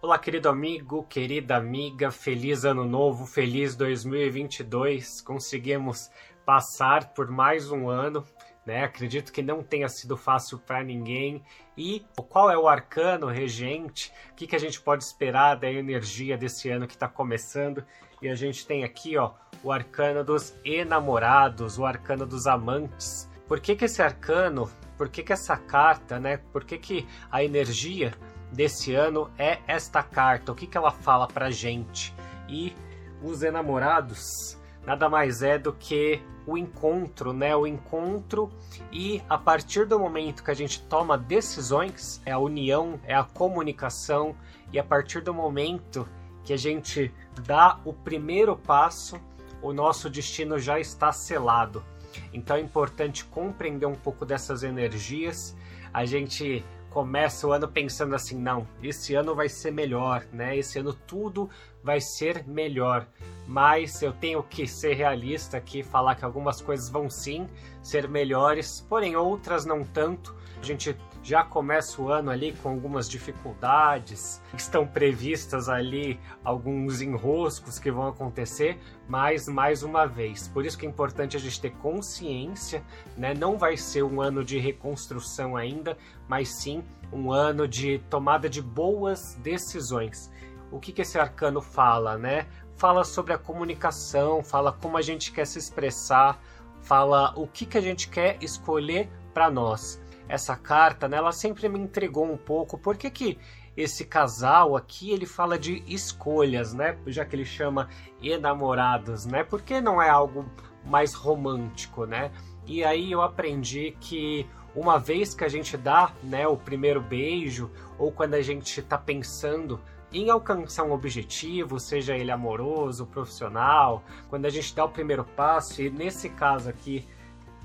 Olá, 0.00 0.16
querido 0.16 0.48
amigo, 0.48 1.02
querida 1.02 1.56
amiga, 1.56 2.12
feliz 2.12 2.64
ano 2.64 2.84
novo, 2.84 3.26
feliz 3.26 3.74
2022. 3.74 5.20
Conseguimos 5.22 6.08
passar 6.46 7.12
por 7.12 7.28
mais 7.28 7.68
um 7.72 7.88
ano, 7.88 8.24
né? 8.64 8.84
Acredito 8.84 9.32
que 9.32 9.42
não 9.42 9.60
tenha 9.60 9.88
sido 9.88 10.16
fácil 10.16 10.56
para 10.60 10.84
ninguém. 10.84 11.42
E 11.76 12.06
qual 12.28 12.48
é 12.48 12.56
o 12.56 12.68
arcano 12.68 13.26
regente? 13.26 14.12
O 14.30 14.36
que, 14.36 14.46
que 14.46 14.54
a 14.54 14.60
gente 14.60 14.80
pode 14.80 15.02
esperar 15.02 15.56
da 15.56 15.68
energia 15.68 16.38
desse 16.38 16.70
ano 16.70 16.86
que 16.86 16.94
está 16.94 17.08
começando? 17.08 17.84
E 18.22 18.28
a 18.28 18.36
gente 18.36 18.64
tem 18.64 18.84
aqui, 18.84 19.16
ó, 19.16 19.32
o 19.64 19.72
arcano 19.72 20.22
dos 20.22 20.54
enamorados, 20.64 21.76
o 21.76 21.84
arcano 21.84 22.24
dos 22.24 22.46
amantes. 22.46 23.28
Por 23.48 23.58
que, 23.58 23.74
que 23.74 23.86
esse 23.86 24.00
arcano, 24.00 24.70
por 24.96 25.08
que, 25.08 25.24
que 25.24 25.32
essa 25.32 25.56
carta, 25.56 26.20
né? 26.20 26.36
Por 26.52 26.62
que, 26.64 26.78
que 26.78 27.08
a 27.32 27.42
energia 27.42 28.14
desse 28.52 28.94
ano 28.94 29.30
é 29.38 29.58
esta 29.66 30.02
carta? 30.02 30.52
O 30.52 30.54
que, 30.54 30.66
que 30.66 30.76
ela 30.76 30.90
fala 30.90 31.26
pra 31.26 31.50
gente? 31.50 32.14
E 32.48 32.74
os 33.22 33.42
enamorados 33.42 34.58
nada 34.86 35.08
mais 35.08 35.42
é 35.42 35.58
do 35.58 35.72
que 35.72 36.22
o 36.46 36.56
encontro, 36.56 37.34
né? 37.34 37.54
O 37.54 37.66
encontro 37.66 38.50
e 38.90 39.22
a 39.28 39.36
partir 39.36 39.84
do 39.84 39.98
momento 39.98 40.42
que 40.42 40.50
a 40.50 40.54
gente 40.54 40.80
toma 40.82 41.18
decisões, 41.18 42.22
é 42.24 42.32
a 42.32 42.38
união, 42.38 42.98
é 43.04 43.14
a 43.14 43.22
comunicação 43.22 44.34
e 44.72 44.78
a 44.78 44.84
partir 44.84 45.20
do 45.20 45.34
momento 45.34 46.08
que 46.42 46.54
a 46.54 46.56
gente 46.56 47.12
dá 47.44 47.78
o 47.84 47.92
primeiro 47.92 48.56
passo, 48.56 49.20
o 49.60 49.74
nosso 49.74 50.08
destino 50.08 50.58
já 50.58 50.80
está 50.80 51.12
selado. 51.12 51.84
Então 52.32 52.56
é 52.56 52.60
importante 52.60 53.26
compreender 53.26 53.84
um 53.84 53.94
pouco 53.94 54.24
dessas 54.24 54.62
energias. 54.62 55.54
A 55.92 56.06
gente 56.06 56.64
começa 56.90 57.46
o 57.46 57.52
ano 57.52 57.68
pensando 57.68 58.14
assim, 58.14 58.38
não, 58.38 58.66
esse 58.82 59.14
ano 59.14 59.34
vai 59.34 59.48
ser 59.48 59.70
melhor, 59.70 60.24
né? 60.32 60.56
Esse 60.56 60.78
ano 60.78 60.92
tudo 60.92 61.48
vai 61.82 62.00
ser 62.00 62.46
melhor. 62.46 63.06
Mas 63.46 64.02
eu 64.02 64.12
tenho 64.12 64.42
que 64.42 64.66
ser 64.66 64.94
realista 64.94 65.56
aqui, 65.56 65.82
falar 65.82 66.14
que 66.14 66.24
algumas 66.24 66.60
coisas 66.60 66.88
vão 66.88 67.08
sim 67.08 67.48
ser 67.82 68.08
melhores, 68.08 68.84
porém 68.88 69.16
outras 69.16 69.64
não 69.64 69.84
tanto. 69.84 70.34
A 70.60 70.64
gente 70.64 70.96
já 71.28 71.44
começa 71.44 72.00
o 72.00 72.10
ano 72.10 72.30
ali 72.30 72.52
com 72.54 72.70
algumas 72.70 73.06
dificuldades, 73.06 74.40
estão 74.56 74.86
previstas 74.86 75.68
ali 75.68 76.18
alguns 76.42 77.02
enroscos 77.02 77.78
que 77.78 77.90
vão 77.90 78.08
acontecer, 78.08 78.80
mas 79.06 79.46
mais 79.46 79.82
uma 79.82 80.06
vez, 80.06 80.48
por 80.48 80.64
isso 80.64 80.78
que 80.78 80.86
é 80.86 80.88
importante 80.88 81.36
a 81.36 81.40
gente 81.40 81.60
ter 81.60 81.72
consciência, 81.72 82.82
né? 83.14 83.34
Não 83.34 83.58
vai 83.58 83.76
ser 83.76 84.02
um 84.04 84.22
ano 84.22 84.42
de 84.42 84.58
reconstrução 84.58 85.54
ainda, 85.54 85.98
mas 86.26 86.48
sim 86.48 86.82
um 87.12 87.30
ano 87.30 87.68
de 87.68 87.98
tomada 88.08 88.48
de 88.48 88.62
boas 88.62 89.34
decisões. 89.42 90.32
O 90.70 90.80
que, 90.80 90.92
que 90.92 91.02
esse 91.02 91.18
arcano 91.18 91.60
fala, 91.60 92.16
né? 92.16 92.46
Fala 92.74 93.04
sobre 93.04 93.34
a 93.34 93.38
comunicação, 93.38 94.42
fala 94.42 94.72
como 94.72 94.96
a 94.96 95.02
gente 95.02 95.30
quer 95.30 95.46
se 95.46 95.58
expressar, 95.58 96.40
fala 96.80 97.34
o 97.36 97.46
que, 97.46 97.66
que 97.66 97.76
a 97.76 97.82
gente 97.82 98.08
quer 98.08 98.38
escolher 98.42 99.10
para 99.34 99.50
nós. 99.50 100.00
Essa 100.28 100.56
carta, 100.56 101.08
né, 101.08 101.16
ela 101.16 101.32
sempre 101.32 101.68
me 101.68 101.78
entregou 101.78 102.30
um 102.30 102.36
pouco. 102.36 102.76
Por 102.78 102.96
que, 102.96 103.10
que 103.10 103.38
esse 103.76 104.04
casal 104.04 104.76
aqui 104.76 105.10
ele 105.10 105.24
fala 105.24 105.58
de 105.58 105.84
escolhas, 105.86 106.74
né? 106.74 106.98
Já 107.06 107.24
que 107.24 107.36
ele 107.36 107.44
chama 107.44 107.88
enamorados, 108.20 109.24
né? 109.24 109.44
Porque 109.44 109.80
não 109.80 110.02
é 110.02 110.08
algo 110.08 110.44
mais 110.84 111.14
romântico, 111.14 112.04
né? 112.04 112.32
E 112.66 112.84
aí 112.84 113.12
eu 113.12 113.22
aprendi 113.22 113.96
que 114.00 114.46
uma 114.74 114.98
vez 114.98 115.34
que 115.34 115.44
a 115.44 115.48
gente 115.48 115.76
dá 115.76 116.12
né, 116.22 116.46
o 116.46 116.56
primeiro 116.56 117.00
beijo, 117.00 117.70
ou 117.96 118.12
quando 118.12 118.34
a 118.34 118.42
gente 118.42 118.80
está 118.80 118.98
pensando 118.98 119.80
em 120.12 120.30
alcançar 120.30 120.84
um 120.84 120.92
objetivo, 120.92 121.78
seja 121.78 122.16
ele 122.16 122.30
amoroso, 122.30 123.06
profissional, 123.06 124.02
quando 124.28 124.46
a 124.46 124.50
gente 124.50 124.74
dá 124.74 124.84
o 124.84 124.88
primeiro 124.88 125.24
passo, 125.24 125.82
e 125.82 125.90
nesse 125.90 126.28
caso 126.30 126.68
aqui, 126.68 127.06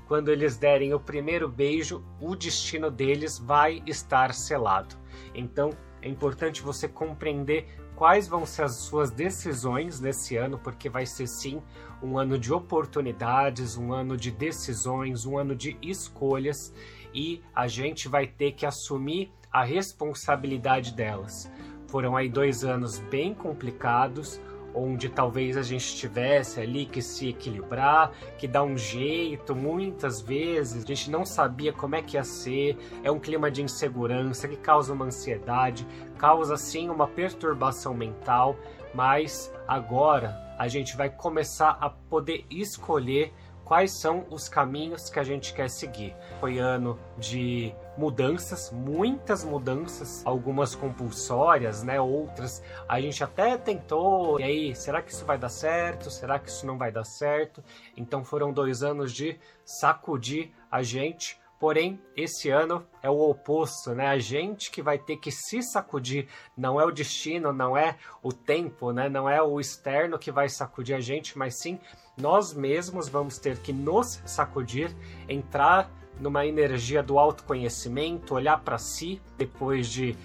quando 0.06 0.30
eles 0.30 0.56
derem 0.56 0.92
o 0.92 1.00
primeiro 1.00 1.48
beijo, 1.48 2.04
o 2.20 2.36
destino 2.36 2.90
deles 2.90 3.38
vai 3.38 3.82
estar 3.86 4.34
selado. 4.34 4.96
Então 5.34 5.70
é 6.02 6.08
importante 6.08 6.62
você 6.62 6.86
compreender 6.86 7.66
quais 7.96 8.28
vão 8.28 8.44
ser 8.44 8.64
as 8.64 8.74
suas 8.74 9.10
decisões 9.10 10.00
nesse 10.00 10.36
ano, 10.36 10.58
porque 10.58 10.88
vai 10.88 11.06
ser 11.06 11.26
sim 11.26 11.62
um 12.02 12.18
ano 12.18 12.38
de 12.38 12.52
oportunidades, 12.52 13.76
um 13.76 13.92
ano 13.92 14.16
de 14.16 14.30
decisões, 14.30 15.24
um 15.24 15.38
ano 15.38 15.54
de 15.54 15.78
escolhas 15.80 16.74
e 17.14 17.40
a 17.54 17.66
gente 17.66 18.08
vai 18.08 18.26
ter 18.26 18.52
que 18.52 18.66
assumir 18.66 19.32
a 19.50 19.64
responsabilidade 19.64 20.92
delas. 20.92 21.50
Foram 21.86 22.16
aí 22.16 22.28
dois 22.28 22.64
anos 22.64 22.98
bem 22.98 23.32
complicados, 23.32 24.40
onde 24.74 25.08
talvez 25.08 25.56
a 25.56 25.62
gente 25.62 25.96
tivesse 25.96 26.60
ali 26.60 26.84
que 26.84 27.00
se 27.00 27.28
equilibrar, 27.28 28.10
que 28.36 28.48
dar 28.48 28.64
um 28.64 28.76
jeito, 28.76 29.54
muitas 29.54 30.20
vezes 30.20 30.82
a 30.82 30.86
gente 30.86 31.10
não 31.10 31.24
sabia 31.24 31.72
como 31.72 31.94
é 31.94 32.02
que 32.02 32.16
ia 32.16 32.24
ser, 32.24 32.76
é 33.02 33.10
um 33.10 33.20
clima 33.20 33.50
de 33.50 33.62
insegurança 33.62 34.48
que 34.48 34.56
causa 34.56 34.92
uma 34.92 35.04
ansiedade, 35.04 35.86
causa 36.18 36.56
sim 36.56 36.88
uma 36.88 37.06
perturbação 37.06 37.94
mental, 37.94 38.56
mas 38.92 39.52
agora 39.66 40.36
a 40.58 40.68
gente 40.68 40.96
vai 40.96 41.10
começar 41.10 41.76
a 41.80 41.90
poder 41.90 42.44
escolher 42.50 43.32
quais 43.64 43.92
são 43.92 44.26
os 44.30 44.48
caminhos 44.48 45.08
que 45.08 45.18
a 45.18 45.22
gente 45.22 45.54
quer 45.54 45.70
seguir. 45.70 46.14
Foi 46.40 46.58
ano 46.58 46.98
de 47.18 47.74
mudanças, 47.96 48.70
muitas 48.70 49.44
mudanças, 49.44 50.24
algumas 50.26 50.74
compulsórias, 50.74 51.82
né? 51.82 52.00
Outras 52.00 52.62
a 52.88 53.00
gente 53.00 53.22
até 53.22 53.56
tentou. 53.56 54.38
E 54.40 54.44
aí, 54.44 54.74
será 54.74 55.00
que 55.00 55.12
isso 55.12 55.24
vai 55.24 55.38
dar 55.38 55.48
certo? 55.48 56.10
Será 56.10 56.38
que 56.38 56.48
isso 56.48 56.66
não 56.66 56.76
vai 56.76 56.92
dar 56.92 57.04
certo? 57.04 57.64
Então 57.96 58.24
foram 58.24 58.52
dois 58.52 58.82
anos 58.82 59.12
de 59.12 59.38
sacudir 59.64 60.52
a 60.70 60.82
gente 60.82 61.42
Porém, 61.64 61.98
esse 62.14 62.50
ano 62.50 62.86
é 63.02 63.08
o 63.08 63.18
oposto, 63.18 63.94
né? 63.94 64.08
A 64.08 64.18
gente 64.18 64.70
que 64.70 64.82
vai 64.82 64.98
ter 64.98 65.16
que 65.16 65.30
se 65.30 65.62
sacudir, 65.62 66.28
não 66.54 66.78
é 66.78 66.84
o 66.84 66.90
destino, 66.90 67.54
não 67.54 67.74
é 67.74 67.96
o 68.22 68.32
tempo, 68.32 68.92
né? 68.92 69.08
Não 69.08 69.26
é 69.26 69.40
o 69.40 69.58
externo 69.58 70.18
que 70.18 70.30
vai 70.30 70.48
sacudir 70.48 70.94
a 70.94 71.00
gente, 71.00 71.38
mas 71.38 71.58
sim 71.58 71.80
nós 72.16 72.52
mesmos 72.52 73.08
vamos 73.08 73.38
ter 73.38 73.58
que 73.58 73.72
nos 73.72 74.20
sacudir, 74.24 74.94
entrar 75.28 75.90
numa 76.20 76.46
energia 76.46 77.02
do 77.02 77.18
autoconhecimento, 77.18 78.34
olhar 78.34 78.60
para 78.60 78.78
si 78.78 79.20
depois 79.36 79.88
de, 79.88 80.16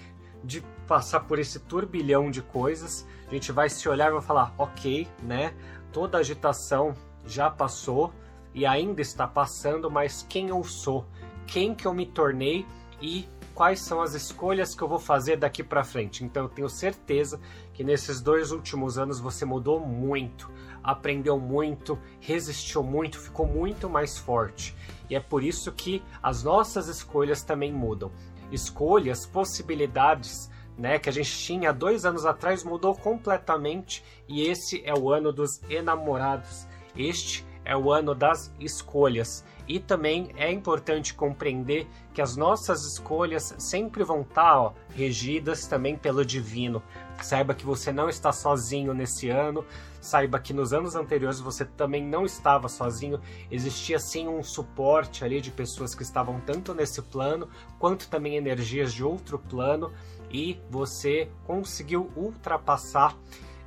de 0.44 0.62
passar 0.86 1.20
por 1.20 1.38
esse 1.38 1.58
turbilhão 1.58 2.30
de 2.30 2.42
coisas. 2.42 3.06
A 3.28 3.34
gente 3.34 3.50
vai 3.50 3.68
se 3.68 3.88
olhar 3.88 4.08
e 4.08 4.12
vai 4.12 4.22
falar: 4.22 4.54
ok, 4.56 5.08
né? 5.22 5.54
Toda 5.92 6.18
agitação 6.18 6.94
já 7.26 7.50
passou 7.50 8.12
e 8.54 8.64
ainda 8.64 9.00
está 9.00 9.26
passando, 9.26 9.90
mas 9.90 10.24
quem 10.28 10.48
eu 10.48 10.62
sou? 10.62 11.06
quem 11.50 11.74
que 11.74 11.86
eu 11.86 11.92
me 11.92 12.06
tornei 12.06 12.64
e 13.00 13.26
quais 13.54 13.80
são 13.80 14.00
as 14.00 14.14
escolhas 14.14 14.74
que 14.74 14.82
eu 14.82 14.88
vou 14.88 14.98
fazer 14.98 15.36
daqui 15.36 15.62
para 15.62 15.84
frente. 15.84 16.24
Então 16.24 16.44
eu 16.44 16.48
tenho 16.48 16.68
certeza 16.68 17.40
que 17.72 17.84
nesses 17.84 18.20
dois 18.20 18.52
últimos 18.52 18.98
anos 18.98 19.20
você 19.20 19.44
mudou 19.44 19.80
muito, 19.80 20.50
aprendeu 20.82 21.38
muito, 21.38 21.98
resistiu 22.20 22.82
muito, 22.82 23.18
ficou 23.18 23.46
muito 23.46 23.88
mais 23.88 24.16
forte. 24.18 24.74
E 25.08 25.14
é 25.14 25.20
por 25.20 25.42
isso 25.42 25.72
que 25.72 26.02
as 26.22 26.42
nossas 26.42 26.88
escolhas 26.88 27.42
também 27.42 27.72
mudam. 27.72 28.10
Escolhas, 28.50 29.26
possibilidades, 29.26 30.50
né, 30.78 30.98
que 30.98 31.08
a 31.08 31.12
gente 31.12 31.30
tinha 31.30 31.72
dois 31.72 32.06
anos 32.06 32.24
atrás 32.24 32.64
mudou 32.64 32.94
completamente 32.94 34.02
e 34.26 34.48
esse 34.48 34.82
é 34.86 34.94
o 34.94 35.12
ano 35.12 35.32
dos 35.32 35.60
enamorados. 35.68 36.66
Este 36.96 37.44
é 37.64 37.76
o 37.76 37.92
ano 37.92 38.14
das 38.14 38.52
escolhas. 38.58 39.44
E 39.70 39.78
também 39.78 40.32
é 40.36 40.50
importante 40.50 41.14
compreender 41.14 41.86
que 42.12 42.20
as 42.20 42.36
nossas 42.36 42.84
escolhas 42.84 43.54
sempre 43.56 44.02
vão 44.02 44.22
estar 44.22 44.42
tá, 44.42 44.60
ó, 44.60 44.72
regidas 44.92 45.64
também 45.68 45.96
pelo 45.96 46.24
divino. 46.24 46.82
Saiba 47.22 47.54
que 47.54 47.64
você 47.64 47.92
não 47.92 48.08
está 48.08 48.32
sozinho 48.32 48.92
nesse 48.92 49.28
ano, 49.28 49.64
saiba 50.00 50.40
que 50.40 50.52
nos 50.52 50.72
anos 50.72 50.96
anteriores 50.96 51.38
você 51.38 51.64
também 51.64 52.04
não 52.04 52.24
estava 52.24 52.68
sozinho, 52.68 53.20
existia 53.48 54.00
sim 54.00 54.26
um 54.26 54.42
suporte 54.42 55.24
ali 55.24 55.40
de 55.40 55.52
pessoas 55.52 55.94
que 55.94 56.02
estavam 56.02 56.40
tanto 56.40 56.74
nesse 56.74 57.00
plano 57.00 57.48
quanto 57.78 58.08
também 58.08 58.34
energias 58.34 58.92
de 58.92 59.04
outro 59.04 59.38
plano 59.38 59.92
e 60.32 60.60
você 60.68 61.30
conseguiu 61.46 62.10
ultrapassar 62.16 63.16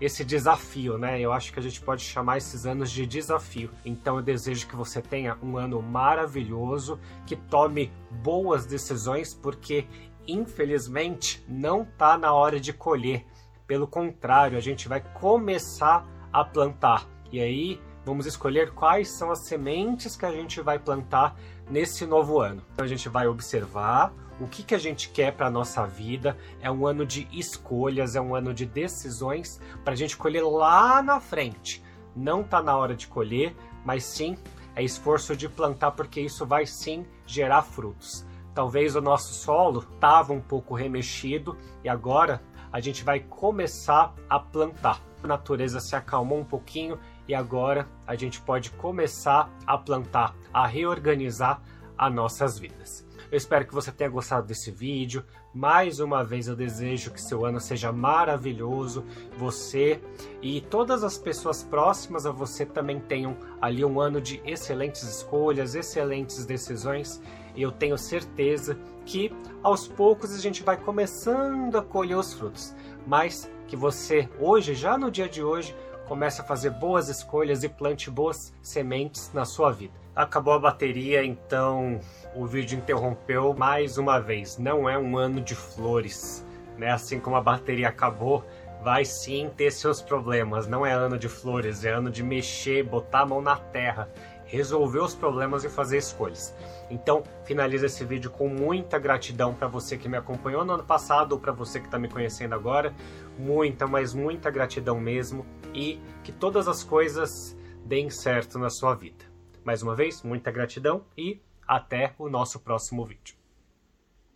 esse 0.06 0.24
desafio, 0.24 0.98
né? 0.98 1.20
Eu 1.20 1.32
acho 1.32 1.54
que 1.54 1.60
a 1.60 1.62
gente 1.62 1.80
pode 1.82 2.04
chamar 2.04 2.38
esses 2.38 2.66
anos 2.66 2.92
de 2.92 3.06
desafio. 3.06 3.70
Então 3.86 4.18
eu 4.18 4.22
desejo 4.22 4.68
que 4.68 4.76
você 4.76 5.02
tenha 5.02 5.38
um 5.42 5.58
ano 5.58 5.82
maravilhoso, 5.82 7.00
que 7.26 7.36
tome 7.36 7.92
boas 8.10 8.66
decisões, 8.66 9.34
porque 9.34 9.88
infelizmente 10.28 11.44
não 11.48 11.86
tá 11.86 12.18
na 12.18 12.34
hora 12.34 12.60
de 12.60 12.74
colher. 12.74 13.26
Pelo 13.66 13.88
contrário, 13.88 14.58
a 14.58 14.62
gente 14.62 14.88
vai 14.88 15.02
começar 15.02 16.06
a 16.32 16.44
plantar. 16.44 17.08
E 17.32 17.40
aí 17.40 17.82
vamos 18.06 18.26
escolher 18.26 18.72
quais 18.72 19.10
são 19.10 19.32
as 19.32 19.40
sementes 19.40 20.16
que 20.16 20.26
a 20.26 20.32
gente 20.32 20.62
vai 20.62 20.80
plantar 20.80 21.36
nesse 21.70 22.06
novo 22.06 22.40
ano. 22.40 22.62
Então 22.74 22.86
a 22.86 22.88
gente 22.88 23.08
vai 23.10 23.28
observar 23.28 24.14
o 24.40 24.48
que, 24.48 24.64
que 24.64 24.76
a 24.76 24.80
gente 24.80 25.10
quer 25.10 25.34
para 25.34 25.48
a 25.48 25.52
nossa 25.52 25.86
vida. 25.86 26.38
É 26.62 26.70
um 26.70 26.86
ano 26.86 27.06
de 27.06 27.28
escolhas, 27.32 28.16
é 28.16 28.22
um 28.22 28.36
ano 28.36 28.54
de 28.54 28.66
decisões 28.66 29.60
para 29.84 29.94
a 29.94 29.96
gente 29.96 30.18
colher 30.18 30.44
lá 30.44 31.02
na 31.02 31.20
frente. 31.20 31.84
Não 32.16 32.42
está 32.42 32.62
na 32.62 32.76
hora 32.76 32.96
de 32.96 33.08
colher, 33.08 33.56
mas 33.86 34.04
sim 34.04 34.38
é 34.76 34.84
esforço 34.84 35.36
de 35.36 35.48
plantar, 35.48 35.92
porque 35.92 36.20
isso 36.20 36.46
vai 36.46 36.66
sim 36.66 37.06
gerar 37.26 37.62
frutos. 37.62 38.26
Talvez 38.54 38.96
o 38.96 39.02
nosso 39.02 39.34
solo 39.34 39.86
estava 39.94 40.34
um 40.34 40.42
pouco 40.42 40.76
remexido 40.76 41.58
e 41.84 41.90
agora 41.90 42.42
a 42.72 42.80
gente 42.80 43.04
vai 43.04 43.20
começar 43.20 44.14
a 44.30 44.40
plantar. 44.40 45.00
A 45.24 45.28
natureza 45.28 45.80
se 45.80 45.96
acalmou 45.96 46.40
um 46.40 46.44
pouquinho 46.44 47.00
e 47.28 47.34
agora 47.34 47.88
a 48.06 48.16
gente 48.16 48.42
pode 48.42 48.72
começar 48.72 49.50
a 49.66 49.78
plantar, 49.78 50.36
a 50.54 50.68
reorganizar 50.68 51.62
as 51.98 52.14
nossas 52.14 52.58
vidas. 52.60 53.06
Eu 53.32 53.38
espero 53.38 53.66
que 53.66 53.74
você 53.74 53.92
tenha 53.92 54.10
gostado 54.10 54.46
desse 54.46 54.70
vídeo. 54.70 55.26
Mais 55.54 56.00
uma 56.00 56.24
vez 56.24 56.48
eu 56.48 56.56
desejo 56.56 57.12
que 57.12 57.20
seu 57.20 57.46
ano 57.46 57.60
seja 57.60 57.92
maravilhoso. 57.92 59.04
Você 59.38 60.00
e 60.40 60.62
todas 60.62 61.04
as 61.04 61.18
pessoas 61.18 61.64
próximas 61.64 62.28
a 62.28 62.32
você 62.32 62.66
também 62.66 63.00
tenham 63.00 63.36
ali 63.60 63.84
um 63.84 64.00
ano 64.00 64.22
de 64.22 64.40
excelentes 64.46 65.02
escolhas, 65.02 65.74
excelentes 65.74 66.46
decisões. 66.46 67.20
E 67.56 67.62
eu 67.62 67.72
tenho 67.72 67.98
certeza 67.98 68.78
que 69.06 69.32
aos 69.64 69.88
poucos 69.88 70.34
a 70.34 70.40
gente 70.40 70.62
vai 70.62 70.78
começando 70.78 71.76
a 71.76 71.82
colher 71.82 72.18
os 72.18 72.34
frutos. 72.34 72.76
Mas 73.08 73.50
que 73.68 73.76
você 73.76 74.30
hoje, 74.40 74.76
já 74.76 74.96
no 74.96 75.10
dia 75.10 75.28
de 75.28 75.44
hoje, 75.44 75.76
comece 76.08 76.42
a 76.42 76.44
fazer 76.44 76.72
boas 76.72 77.10
escolhas 77.10 77.64
e 77.64 77.70
plante 77.70 78.10
boas 78.10 78.54
sementes 78.62 79.32
na 79.34 79.46
sua 79.46 79.72
vida. 79.72 79.94
Acabou 80.16 80.54
a 80.54 80.60
bateria, 80.60 81.24
então 81.24 82.00
o 82.36 82.46
vídeo 82.46 82.78
interrompeu 82.78 83.54
mais 83.54 83.98
uma 83.98 84.20
vez. 84.20 84.58
Não 84.58 84.88
é 84.90 84.98
um 84.98 85.18
ano 85.18 85.42
de 85.42 85.56
flores, 85.56 86.46
né? 86.78 86.92
Assim 86.92 87.20
como 87.20 87.36
a 87.36 87.42
bateria 87.42 87.88
acabou, 87.88 88.46
vai 88.84 89.06
sim 89.06 89.50
ter 89.56 89.72
seus 89.72 90.02
problemas. 90.02 90.68
Não 90.68 90.86
é 90.86 90.92
ano 90.92 91.18
de 91.18 91.30
flores, 91.30 91.84
é 91.84 91.92
ano 91.92 92.12
de 92.12 92.22
mexer, 92.22 92.84
botar 92.84 93.22
a 93.22 93.26
mão 93.26 93.42
na 93.42 93.56
terra, 93.56 94.10
resolver 94.54 95.00
os 95.00 95.16
problemas 95.16 95.64
e 95.64 95.70
fazer 95.70 95.98
escolhas. 95.98 96.56
Então, 96.88 97.24
finaliza 97.44 97.88
esse 97.88 98.06
vídeo 98.06 98.30
com 98.30 98.48
muita 98.48 99.00
gratidão 99.00 99.52
para 99.52 99.68
você 99.68 99.98
que 99.98 100.08
me 100.08 100.16
acompanhou 100.16 100.64
no 100.64 100.74
ano 100.74 100.84
passado 100.84 101.32
ou 101.32 101.40
para 101.40 101.52
você 101.52 101.80
que 101.80 101.88
está 101.88 101.98
me 101.98 102.08
conhecendo 102.08 102.54
agora. 102.54 102.94
Muita, 103.38 103.88
mas 103.88 104.14
muita 104.14 104.52
gratidão 104.52 105.00
mesmo 105.00 105.44
e 105.74 106.00
que 106.24 106.32
todas 106.32 106.68
as 106.68 106.84
coisas 106.84 107.58
deem 107.84 108.12
certo 108.12 108.60
na 108.60 108.70
sua 108.70 108.94
vida. 108.94 109.26
Mais 109.64 109.82
uma 109.82 109.96
vez, 109.96 110.22
muita 110.22 110.52
gratidão 110.52 111.04
e 111.18 111.42
até 111.68 112.14
o 112.20 112.30
nosso 112.30 112.60
próximo 112.60 113.04
vídeo. 113.06 113.43